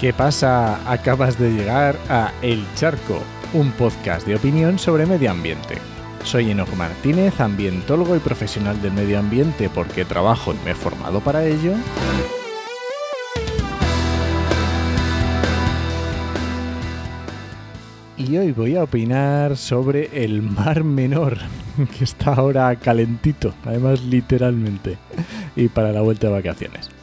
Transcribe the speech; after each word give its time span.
¿Qué 0.00 0.12
pasa? 0.12 0.92
Acabas 0.92 1.38
de 1.38 1.52
llegar 1.52 1.96
a 2.10 2.30
El 2.42 2.66
Charco, 2.74 3.22
un 3.54 3.72
podcast 3.72 4.26
de 4.26 4.36
opinión 4.36 4.78
sobre 4.78 5.06
medio 5.06 5.30
ambiente. 5.30 5.78
Soy 6.22 6.50
Enoch 6.50 6.68
Martínez, 6.76 7.40
ambientólogo 7.40 8.14
y 8.14 8.18
profesional 8.18 8.82
del 8.82 8.92
medio 8.92 9.18
ambiente 9.18 9.70
porque 9.70 10.04
trabajo 10.04 10.52
y 10.52 10.62
me 10.66 10.72
he 10.72 10.74
formado 10.74 11.20
para 11.20 11.46
ello. 11.46 11.72
Y 18.18 18.36
hoy 18.36 18.52
voy 18.52 18.76
a 18.76 18.82
opinar 18.82 19.56
sobre 19.56 20.24
el 20.24 20.42
Mar 20.42 20.84
Menor, 20.84 21.38
que 21.96 22.04
está 22.04 22.34
ahora 22.34 22.76
calentito, 22.76 23.54
además 23.64 24.02
literalmente, 24.02 24.98
y 25.56 25.68
para 25.68 25.90
la 25.90 26.02
vuelta 26.02 26.26
de 26.26 26.34
vacaciones. 26.34 26.95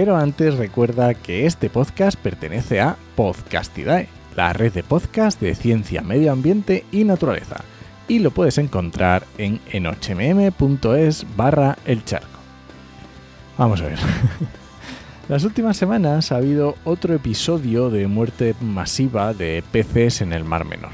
Pero 0.00 0.16
antes 0.16 0.56
recuerda 0.56 1.12
que 1.12 1.44
este 1.44 1.68
podcast 1.68 2.18
pertenece 2.18 2.80
a 2.80 2.96
Podcastidae, 3.16 4.08
la 4.34 4.54
red 4.54 4.72
de 4.72 4.82
podcast 4.82 5.38
de 5.38 5.54
ciencia, 5.54 6.00
medio 6.00 6.32
ambiente 6.32 6.86
y 6.90 7.04
naturaleza. 7.04 7.56
Y 8.08 8.20
lo 8.20 8.30
puedes 8.30 8.56
encontrar 8.56 9.26
en 9.36 9.60
enochmm.es 9.70 11.26
barra 11.36 11.76
el 11.84 12.02
charco. 12.06 12.38
Vamos 13.58 13.82
a 13.82 13.88
ver. 13.88 13.98
Las 15.28 15.44
últimas 15.44 15.76
semanas 15.76 16.32
ha 16.32 16.36
habido 16.36 16.76
otro 16.84 17.12
episodio 17.12 17.90
de 17.90 18.06
muerte 18.06 18.54
masiva 18.58 19.34
de 19.34 19.62
peces 19.70 20.22
en 20.22 20.32
el 20.32 20.44
Mar 20.44 20.64
Menor. 20.64 20.92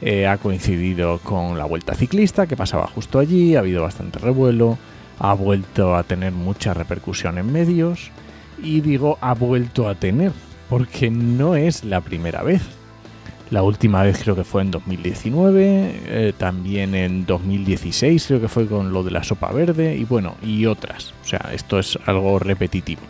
Eh, 0.00 0.28
ha 0.28 0.36
coincidido 0.36 1.18
con 1.18 1.58
la 1.58 1.64
vuelta 1.64 1.96
ciclista 1.96 2.46
que 2.46 2.56
pasaba 2.56 2.86
justo 2.86 3.18
allí, 3.18 3.56
ha 3.56 3.58
habido 3.58 3.82
bastante 3.82 4.20
revuelo, 4.20 4.78
ha 5.18 5.34
vuelto 5.34 5.94
a 5.94 6.02
tener 6.02 6.32
mucha 6.32 6.74
repercusión 6.74 7.38
en 7.38 7.52
medios 7.52 8.10
y 8.62 8.80
digo 8.80 9.18
ha 9.20 9.34
vuelto 9.34 9.88
a 9.88 9.94
tener 9.94 10.32
porque 10.68 11.10
no 11.10 11.56
es 11.56 11.84
la 11.84 12.00
primera 12.00 12.42
vez. 12.42 12.62
La 13.50 13.62
última 13.62 14.02
vez 14.02 14.20
creo 14.22 14.34
que 14.34 14.42
fue 14.42 14.62
en 14.62 14.70
2019, 14.70 16.00
eh, 16.06 16.32
también 16.36 16.94
en 16.94 17.26
2016 17.26 18.26
creo 18.26 18.40
que 18.40 18.48
fue 18.48 18.66
con 18.66 18.92
lo 18.92 19.02
de 19.02 19.10
la 19.10 19.22
sopa 19.22 19.52
verde 19.52 19.96
y 19.96 20.04
bueno, 20.04 20.34
y 20.42 20.66
otras. 20.66 21.12
O 21.22 21.26
sea, 21.28 21.50
esto 21.52 21.78
es 21.78 21.98
algo 22.06 22.38
repetitivo. 22.38 23.02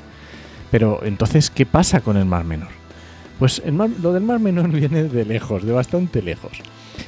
Pero 0.70 1.00
entonces, 1.04 1.50
¿qué 1.50 1.66
pasa 1.66 2.00
con 2.00 2.16
el 2.16 2.24
Mar 2.24 2.44
Menor? 2.44 2.68
Pues 3.38 3.62
lo 4.02 4.12
del 4.12 4.24
Mar 4.24 4.40
Menor 4.40 4.68
viene 4.72 5.04
de 5.04 5.24
lejos, 5.24 5.64
de 5.64 5.72
bastante 5.72 6.20
lejos. 6.20 6.58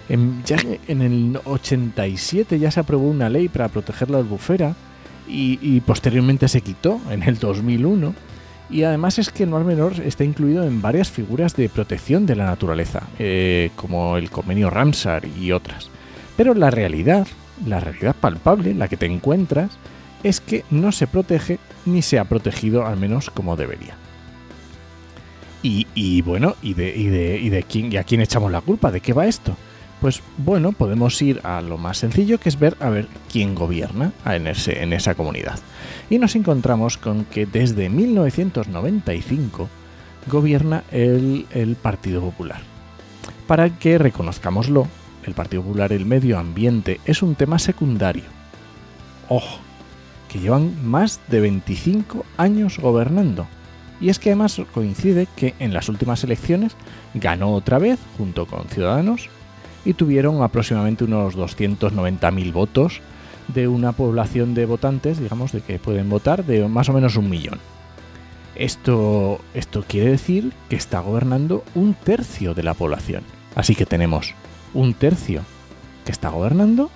En, 0.09 0.45
ya 0.45 0.57
en 0.87 1.03
el 1.03 1.39
87 1.45 2.59
ya 2.59 2.71
se 2.71 2.81
aprobó 2.81 3.09
una 3.09 3.29
ley 3.29 3.49
para 3.49 3.69
proteger 3.69 4.09
la 4.09 4.19
albufera 4.19 4.75
y, 5.29 5.81
posteriormente 5.81 6.49
se 6.49 6.61
quitó 6.61 7.01
en 7.11 7.23
el 7.23 7.39
2001. 7.39 8.15
Y 8.69 8.83
además 8.83 9.19
es 9.19 9.31
que 9.31 9.45
el 9.45 9.51
Mar 9.51 9.65
Menor 9.65 9.93
está 10.05 10.25
incluido 10.25 10.65
en 10.65 10.83
varias 10.83 11.09
figuras 11.11 11.55
de 11.55 11.69
protección 11.69 12.27
de 12.27 12.35
la 12.35 12.47
naturaleza, 12.47 13.05
eh, 13.19 13.71
como 13.77 14.17
el 14.17 14.29
convenio 14.31 14.71
Ramsar 14.71 15.23
y 15.41 15.53
otras. 15.53 15.89
Pero 16.37 16.53
la 16.53 16.71
realidad, 16.71 17.29
la 17.65 17.79
realidad 17.79 18.17
palpable, 18.19 18.75
la 18.75 18.89
que 18.89 18.97
te 18.97 19.07
encuentras, 19.07 19.71
es 20.25 20.41
que 20.41 20.65
no 20.71 20.91
se 20.91 21.07
protege 21.07 21.59
ni 21.85 22.03
se 22.03 22.19
ha 22.19 22.25
protegido 22.25 22.85
al 22.87 22.97
menos 22.97 23.31
como 23.31 23.57
debería. 23.57 23.95
Y, 25.63 26.23
bueno, 26.23 26.55
¿y 26.63 26.75
de, 26.75 26.97
y, 26.97 27.07
de, 27.09 27.41
y 27.41 27.49
de 27.49 27.65
quién, 27.65 27.93
y 27.93 27.97
a 27.97 28.05
quién 28.05 28.21
echamos 28.21 28.53
la 28.53 28.61
culpa? 28.61 28.93
¿De 28.93 29.01
qué 29.01 29.13
va 29.13 29.27
esto? 29.27 29.57
Pues 30.01 30.23
bueno, 30.37 30.73
podemos 30.73 31.21
ir 31.23 31.41
a 31.43 31.61
lo 31.63 31.79
más 31.79 31.99
sencillo 31.99 32.39
que 32.39 32.49
es 32.49 32.59
ver 32.59 32.77
a 32.81 32.91
ver 32.91 33.09
quién 33.33 33.55
gobierna 33.55 34.13
en, 34.27 34.47
en 34.47 34.93
esa 34.93 35.15
comunidad. 35.15 35.59
Y 36.11 36.19
nos 36.19 36.37
encontramos 36.37 36.99
con 36.99 37.25
que 37.25 37.47
desde 37.47 37.89
1995 37.89 39.69
gobierna 40.27 40.85
el, 40.91 41.47
el 41.51 41.77
Partido 41.77 42.21
Popular. 42.21 42.61
Para 43.47 43.79
que 43.79 43.97
reconozcámoslo, 43.97 44.87
el 45.25 45.35
Partido 45.35 45.63
Popular, 45.63 45.93
el 45.93 46.05
medio 46.05 46.39
ambiente, 46.39 47.01
es 47.05 47.23
un 47.23 47.35
tema 47.35 47.59
secundario. 47.59 48.25
Ojo, 49.29 49.59
que 50.29 50.39
llevan 50.39 50.87
más 50.87 51.21
de 51.29 51.41
25 51.41 52.25
años 52.37 52.79
gobernando. 52.79 53.47
Y 54.01 54.11
es 54.11 54.19
que 54.19 54.31
además 54.31 54.61
coincide 54.75 55.27
que 55.37 55.55
en 55.59 55.73
las 55.73 55.89
últimas 55.89 56.23
elecciones 56.23 56.73
ganó 57.15 57.55
otra 57.55 57.79
vez, 57.79 57.99
junto 58.19 58.47
con 58.47 58.67
Ciudadanos, 58.69 59.31
y 59.87 59.95
tuvieron 59.95 60.43
aproximadamente 60.43 61.05
unos 61.05 61.37
290.000 61.37 62.53
votos 62.53 63.01
de 63.47 63.69
una 63.69 63.93
población 63.93 64.53
de 64.53 64.67
votantes, 64.67 65.21
digamos, 65.21 65.53
de 65.53 65.61
que 65.61 65.79
pueden 65.79 66.11
votar 66.11 66.45
de 66.45 66.67
más 66.67 66.89
o 66.89 66.93
menos 66.93 67.17
un 67.17 67.31
millón. 67.31 67.61
Esto, 68.57 69.41
esto 69.55 69.85
quiere 69.87 70.11
decir 70.11 70.53
que 70.69 70.75
está 70.75 70.99
gobernando 70.99 71.63
un 71.77 71.95
tercio 71.95 72.53
de 72.53 72.65
la 72.65 72.75
población. 72.75 73.23
Así 73.55 73.77
que 73.77 73.87
tenemos 73.87 74.35
un 74.75 74.93
tercio 74.93 75.43
que 76.05 76.11
está 76.11 76.31
gobernando, 76.31 76.91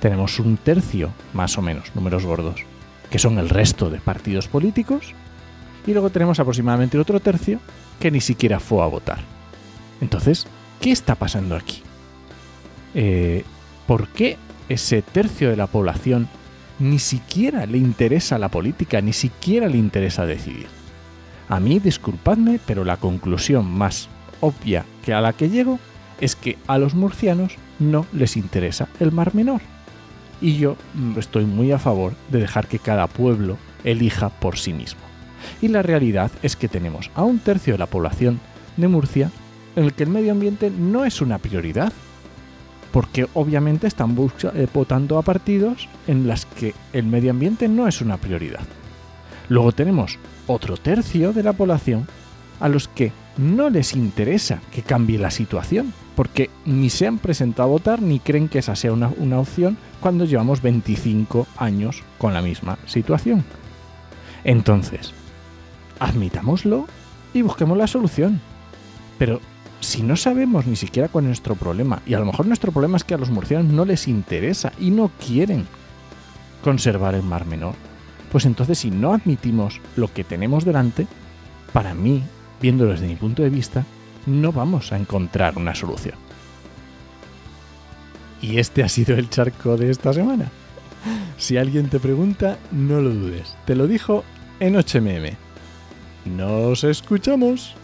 tenemos 0.00 0.38
un 0.40 0.56
tercio, 0.56 1.10
más 1.34 1.58
o 1.58 1.62
menos, 1.62 1.94
números 1.94 2.24
gordos, 2.24 2.62
que 3.10 3.18
son 3.18 3.38
el 3.38 3.50
resto 3.50 3.90
de 3.90 4.00
partidos 4.00 4.48
políticos, 4.48 5.14
y 5.86 5.92
luego 5.92 6.08
tenemos 6.08 6.40
aproximadamente 6.40 6.98
otro 6.98 7.20
tercio 7.20 7.60
que 7.98 8.10
ni 8.10 8.22
siquiera 8.22 8.58
fue 8.58 8.82
a 8.82 8.86
votar. 8.86 9.18
Entonces, 10.00 10.46
¿qué 10.80 10.92
está 10.92 11.14
pasando 11.14 11.56
aquí? 11.56 11.82
Eh, 12.94 13.44
¿por 13.86 14.08
qué 14.08 14.36
ese 14.68 15.02
tercio 15.02 15.50
de 15.50 15.56
la 15.56 15.66
población 15.66 16.28
ni 16.78 16.98
siquiera 16.98 17.66
le 17.66 17.78
interesa 17.78 18.38
la 18.38 18.48
política, 18.48 19.00
ni 19.00 19.12
siquiera 19.12 19.68
le 19.68 19.78
interesa 19.78 20.26
decidir? 20.26 20.66
A 21.48 21.58
mí, 21.60 21.78
disculpadme, 21.80 22.60
pero 22.66 22.84
la 22.84 22.96
conclusión 22.96 23.70
más 23.70 24.08
obvia 24.40 24.84
que 25.04 25.12
a 25.12 25.20
la 25.20 25.32
que 25.32 25.50
llego 25.50 25.78
es 26.20 26.36
que 26.36 26.58
a 26.66 26.78
los 26.78 26.94
murcianos 26.94 27.56
no 27.78 28.06
les 28.12 28.36
interesa 28.36 28.88
el 29.00 29.10
Mar 29.10 29.34
Menor. 29.34 29.60
Y 30.40 30.56
yo 30.56 30.76
mm, 30.94 31.18
estoy 31.18 31.44
muy 31.44 31.72
a 31.72 31.78
favor 31.78 32.14
de 32.30 32.40
dejar 32.40 32.66
que 32.66 32.78
cada 32.78 33.06
pueblo 33.06 33.56
elija 33.84 34.28
por 34.28 34.58
sí 34.58 34.72
mismo. 34.72 35.00
Y 35.60 35.68
la 35.68 35.82
realidad 35.82 36.30
es 36.42 36.56
que 36.56 36.68
tenemos 36.68 37.10
a 37.14 37.24
un 37.24 37.38
tercio 37.38 37.74
de 37.74 37.78
la 37.78 37.86
población 37.86 38.40
de 38.76 38.88
Murcia 38.88 39.30
en 39.76 39.84
el 39.84 39.92
que 39.92 40.04
el 40.04 40.10
medio 40.10 40.32
ambiente 40.32 40.70
no 40.70 41.04
es 41.04 41.20
una 41.20 41.38
prioridad, 41.38 41.92
porque 42.92 43.26
obviamente 43.34 43.86
están 43.86 44.16
eh, 44.54 44.66
votando 44.72 45.18
a 45.18 45.22
partidos 45.22 45.88
en 46.06 46.26
las 46.26 46.46
que 46.46 46.74
el 46.92 47.06
medio 47.06 47.30
ambiente 47.30 47.68
no 47.68 47.86
es 47.86 48.00
una 48.00 48.16
prioridad. 48.16 48.66
Luego 49.48 49.72
tenemos 49.72 50.18
otro 50.46 50.76
tercio 50.76 51.32
de 51.32 51.42
la 51.42 51.52
población 51.52 52.06
a 52.60 52.68
los 52.68 52.88
que 52.88 53.12
no 53.36 53.70
les 53.70 53.94
interesa 53.94 54.60
que 54.72 54.82
cambie 54.82 55.18
la 55.18 55.30
situación, 55.30 55.92
porque 56.14 56.50
ni 56.66 56.90
se 56.90 57.06
han 57.06 57.18
presentado 57.18 57.68
a 57.68 57.72
votar 57.72 58.02
ni 58.02 58.20
creen 58.20 58.48
que 58.48 58.58
esa 58.58 58.76
sea 58.76 58.92
una, 58.92 59.10
una 59.16 59.38
opción 59.38 59.78
cuando 60.00 60.24
llevamos 60.24 60.60
25 60.60 61.46
años 61.56 62.02
con 62.18 62.34
la 62.34 62.42
misma 62.42 62.78
situación. 62.86 63.44
Entonces, 64.44 65.12
admitámoslo 65.98 66.86
y 67.32 67.42
busquemos 67.42 67.78
la 67.78 67.86
solución. 67.86 68.40
Pero 69.18 69.40
si 69.80 70.02
no 70.02 70.16
sabemos 70.16 70.66
ni 70.66 70.76
siquiera 70.76 71.08
cuál 71.08 71.24
es 71.24 71.28
nuestro 71.28 71.54
problema, 71.54 72.02
y 72.06 72.14
a 72.14 72.20
lo 72.20 72.26
mejor 72.26 72.46
nuestro 72.46 72.72
problema 72.72 72.96
es 72.96 73.04
que 73.04 73.14
a 73.14 73.18
los 73.18 73.30
murcianos 73.30 73.72
no 73.72 73.84
les 73.84 74.08
interesa 74.08 74.72
y 74.78 74.90
no 74.90 75.10
quieren 75.26 75.66
conservar 76.62 77.14
el 77.14 77.22
Mar 77.22 77.46
Menor, 77.46 77.74
pues 78.30 78.44
entonces 78.44 78.78
si 78.78 78.90
no 78.90 79.12
admitimos 79.12 79.80
lo 79.96 80.12
que 80.12 80.24
tenemos 80.24 80.64
delante, 80.64 81.06
para 81.72 81.94
mí, 81.94 82.22
viéndolo 82.60 82.92
desde 82.92 83.08
mi 83.08 83.16
punto 83.16 83.42
de 83.42 83.50
vista, 83.50 83.84
no 84.26 84.52
vamos 84.52 84.92
a 84.92 84.96
encontrar 84.96 85.56
una 85.56 85.74
solución. 85.74 86.14
Y 88.42 88.58
este 88.58 88.82
ha 88.82 88.88
sido 88.88 89.16
el 89.16 89.28
charco 89.28 89.76
de 89.76 89.90
esta 89.90 90.12
semana. 90.12 90.50
Si 91.36 91.56
alguien 91.56 91.88
te 91.88 92.00
pregunta, 92.00 92.58
no 92.70 93.00
lo 93.00 93.10
dudes. 93.10 93.56
Te 93.64 93.74
lo 93.74 93.86
dijo 93.86 94.24
en 94.60 94.76
HMM. 94.76 95.36
Nos 96.24 96.84
escuchamos. 96.84 97.74